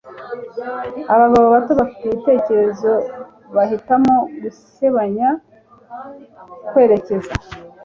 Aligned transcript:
Abagabo 1.13 1.45
bato 1.55 1.71
bafite 1.79 2.03
ibitekerezo 2.07 2.91
bahitamo 3.55 4.15
gusebanya 4.41 5.29
kwerekeza 6.67 7.33